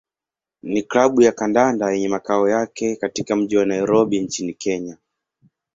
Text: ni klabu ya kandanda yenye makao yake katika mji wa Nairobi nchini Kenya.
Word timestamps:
ni 0.63 0.83
klabu 0.83 1.21
ya 1.21 1.31
kandanda 1.31 1.91
yenye 1.93 2.07
makao 2.09 2.49
yake 2.49 2.95
katika 2.95 3.35
mji 3.35 3.57
wa 3.57 3.65
Nairobi 3.65 4.19
nchini 4.21 4.53
Kenya. 4.53 4.97